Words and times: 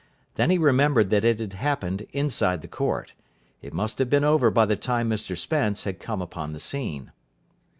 Then 0.33 0.49
he 0.49 0.57
remembered 0.57 1.11
that 1.11 1.23
it 1.23 1.39
had 1.39 1.53
happened 1.53 2.07
inside 2.11 2.63
the 2.63 2.67
court. 2.67 3.13
It 3.61 3.71
must 3.71 3.99
have 3.99 4.09
been 4.09 4.23
over 4.23 4.49
by 4.49 4.65
the 4.65 4.75
time 4.75 5.11
Mr 5.11 5.37
Spence 5.37 5.83
had 5.83 5.99
come 5.99 6.23
upon 6.23 6.53
the 6.53 6.59
scene. 6.59 7.11